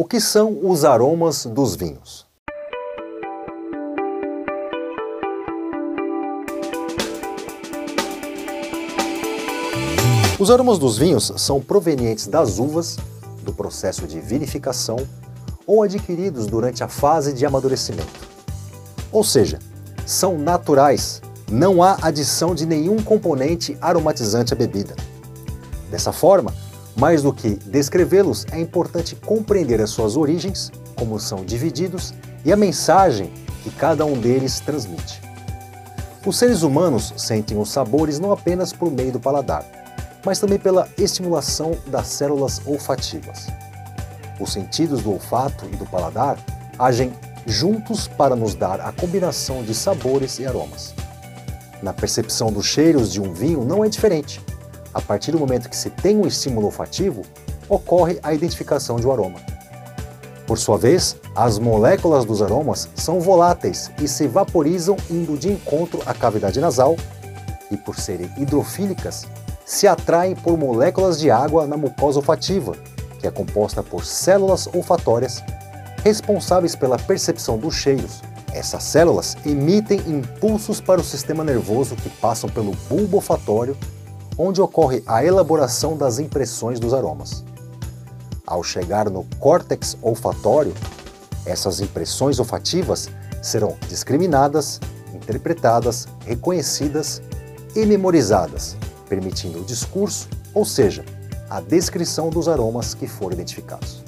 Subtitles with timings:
[0.00, 2.26] O que são os aromas dos vinhos?
[10.38, 12.96] Os aromas dos vinhos são provenientes das uvas,
[13.42, 14.96] do processo de vinificação
[15.66, 18.26] ou adquiridos durante a fase de amadurecimento.
[19.12, 19.58] Ou seja,
[20.06, 24.96] são naturais, não há adição de nenhum componente aromatizante à bebida.
[25.90, 26.54] Dessa forma,
[26.96, 32.12] mais do que descrevê-los, é importante compreender as suas origens, como são divididos
[32.44, 33.32] e a mensagem
[33.62, 35.20] que cada um deles transmite.
[36.26, 39.64] Os seres humanos sentem os sabores não apenas por meio do paladar,
[40.24, 43.46] mas também pela estimulação das células olfativas.
[44.38, 46.38] Os sentidos do olfato e do paladar
[46.78, 47.12] agem
[47.46, 50.94] juntos para nos dar a combinação de sabores e aromas.
[51.82, 54.40] Na percepção dos cheiros de um vinho não é diferente.
[54.92, 57.22] A partir do momento que se tem um estímulo olfativo,
[57.68, 59.38] ocorre a identificação de um aroma.
[60.46, 66.02] Por sua vez, as moléculas dos aromas são voláteis e se vaporizam indo de encontro
[66.04, 66.96] à cavidade nasal
[67.70, 69.26] e, por serem hidrofílicas,
[69.64, 72.72] se atraem por moléculas de água na mucosa olfativa,
[73.20, 75.40] que é composta por células olfatórias
[76.02, 78.20] responsáveis pela percepção dos cheiros.
[78.52, 83.76] Essas células emitem impulsos para o sistema nervoso que passam pelo bulbo olfatório,
[84.42, 87.44] onde ocorre a elaboração das impressões dos aromas.
[88.46, 90.72] Ao chegar no córtex olfatório,
[91.44, 93.10] essas impressões olfativas
[93.42, 94.80] serão discriminadas,
[95.14, 97.20] interpretadas, reconhecidas
[97.76, 98.78] e memorizadas,
[99.10, 101.04] permitindo o discurso, ou seja,
[101.50, 104.02] a descrição dos aromas que foram identificados.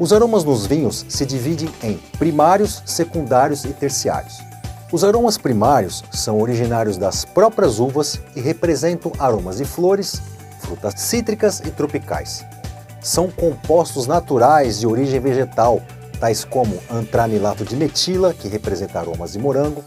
[0.00, 4.51] Os aromas nos vinhos se dividem em primários, secundários e terciários.
[4.92, 10.20] Os aromas primários são originários das próprias uvas e representam aromas de flores,
[10.60, 12.44] frutas cítricas e tropicais.
[13.00, 15.80] São compostos naturais de origem vegetal,
[16.20, 19.82] tais como antranilato de metila, que representa aromas de morango,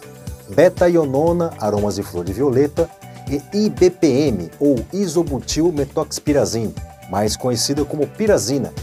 [0.50, 2.90] beta-ionona, aromas de flor de violeta,
[3.30, 6.74] e IBPM, ou isobutilmetoxipirazina,
[7.12, 8.74] mais conhecida como pirazina,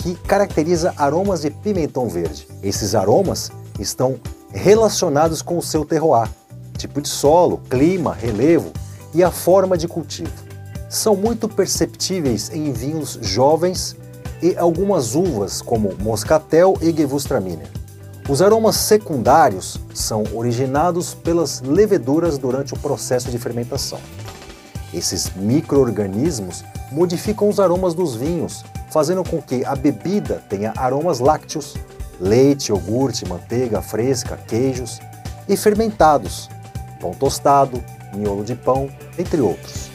[0.00, 2.48] que caracteriza aromas de pimentão verde.
[2.64, 4.18] Esses aromas estão
[4.52, 6.28] relacionados com o seu terroir,
[6.76, 8.72] tipo de solo, clima, relevo
[9.14, 10.32] e a forma de cultivo.
[10.88, 13.96] São muito perceptíveis em vinhos jovens
[14.42, 17.68] e algumas uvas como Moscatel e Gewürztraminer.
[18.28, 23.98] Os aromas secundários são originados pelas leveduras durante o processo de fermentação.
[24.92, 31.74] Esses microorganismos modificam os aromas dos vinhos, fazendo com que a bebida tenha aromas lácteos,
[32.20, 35.00] leite, iogurte, manteiga fresca, queijos
[35.48, 36.48] e fermentados,
[37.00, 37.82] pão tostado,
[38.14, 39.88] miolo de pão, entre outros.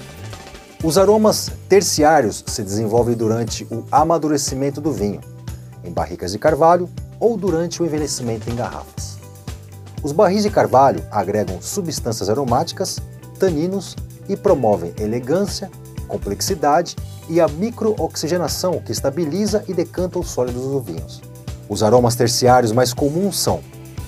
[0.83, 5.21] Os aromas terciários se desenvolvem durante o amadurecimento do vinho,
[5.83, 6.89] em barricas de carvalho
[7.19, 9.17] ou durante o envelhecimento em garrafas.
[10.03, 12.99] Os barris de carvalho agregam substâncias aromáticas,
[13.39, 13.95] taninos
[14.27, 15.71] e promovem elegância,
[16.07, 16.97] complexidade
[17.29, 21.21] e a microoxigenação que estabiliza e decanta os sólidos dos vinhos.
[21.69, 23.61] Os aromas terciários mais comuns são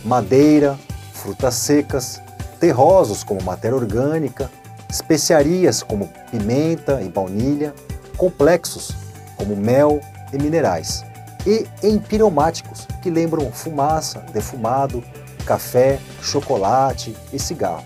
[0.04, 0.78] madeira,
[1.14, 2.22] frutas secas,
[2.60, 4.50] terrosos como matéria orgânica,
[4.90, 7.74] especiarias como pimenta e baunilha,
[8.18, 8.92] complexos
[9.38, 10.00] como mel
[10.32, 11.04] e minerais
[11.46, 15.04] e empiromáticos, que lembram fumaça, defumado,
[15.46, 17.86] café, chocolate e cigarro.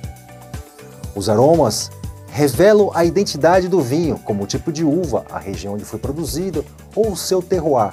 [1.14, 1.92] Os aromas
[2.32, 6.64] revelam a identidade do vinho, como o tipo de uva, a região onde foi produzido
[6.96, 7.92] ou o seu terroir,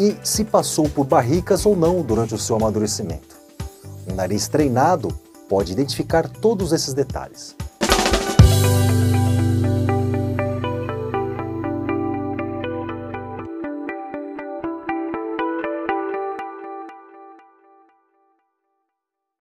[0.00, 3.36] e se passou por barricas ou não durante o seu amadurecimento.
[4.10, 5.08] Um nariz treinado
[5.46, 7.54] pode identificar todos esses detalhes.